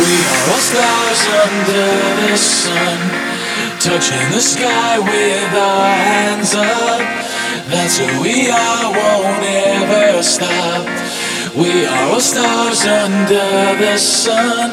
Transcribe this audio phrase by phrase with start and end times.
[0.00, 1.88] We are all stars under
[2.24, 2.98] the sun,
[3.80, 7.00] touching the sky with our hands up.
[7.68, 10.86] That's who we are, won't ever stop.
[11.54, 14.70] We are all stars under the sun.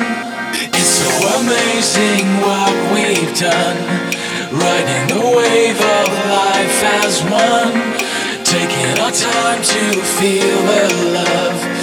[0.54, 1.12] It's so
[1.42, 3.80] amazing what we've done,
[4.56, 7.76] riding the wave of life as one,
[8.46, 9.84] taking our time to
[10.18, 10.86] feel the
[11.20, 11.77] love.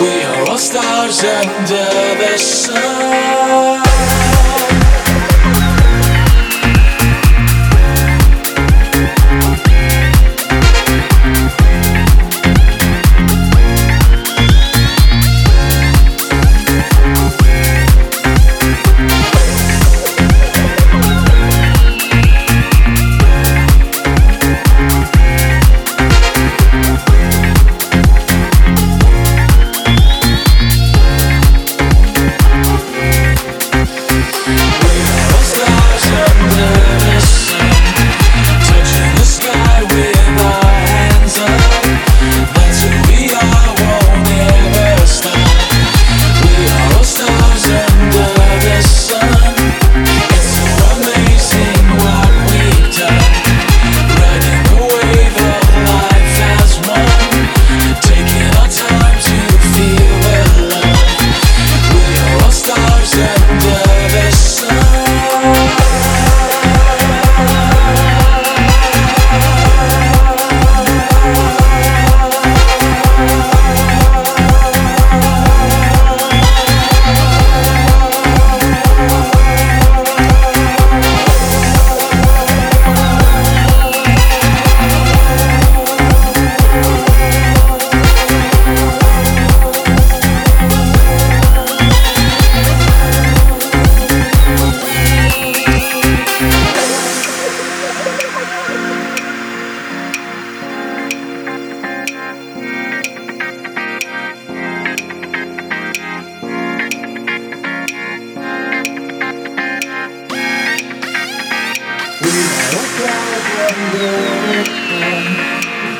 [0.00, 3.89] We are all stars under the sun.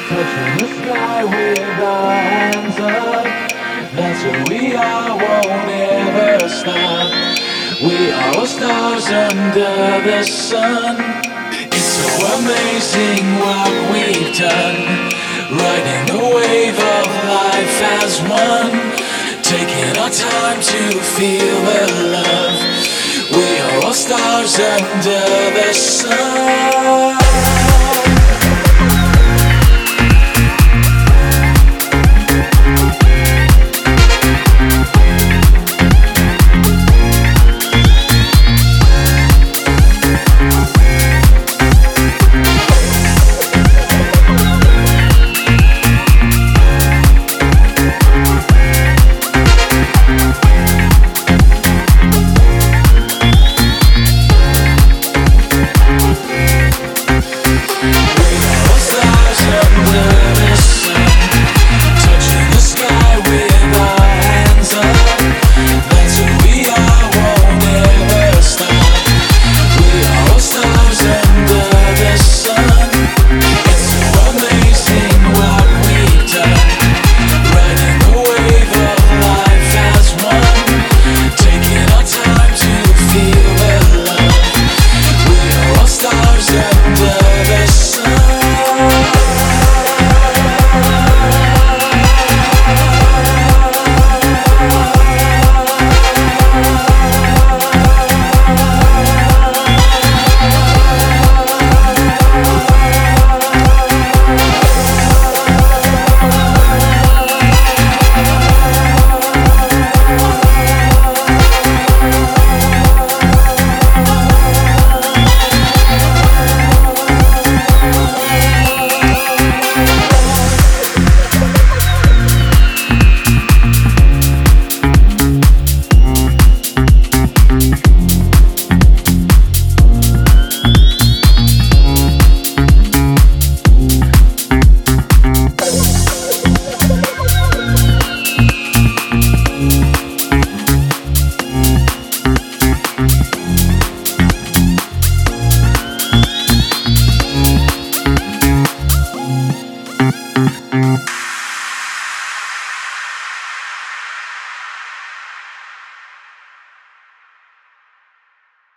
[0.08, 3.24] Touching the sky our hands up.
[3.94, 7.12] That's who we are, won't ever stop.
[7.80, 10.96] We are all stars under the sun.
[11.52, 14.78] It's so amazing what we've done.
[15.54, 17.08] Riding the wave of
[17.38, 18.74] life as one.
[19.42, 20.82] Taking our time to
[21.14, 21.86] feel the
[22.18, 22.58] love.
[23.30, 25.22] We are all stars under
[25.54, 27.19] the sun.